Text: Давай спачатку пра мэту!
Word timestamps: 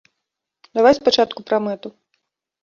Давай 0.77 0.93
спачатку 0.99 1.39
пра 1.51 1.61
мэту! 1.67 1.93